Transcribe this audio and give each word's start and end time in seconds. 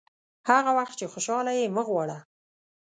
هغه 0.49 0.71
وخت 0.77 0.93
چې 0.99 1.05
خوشاله 1.11 1.51
یې 1.59 1.65
مه 1.75 1.83
غواړه. 1.87 2.17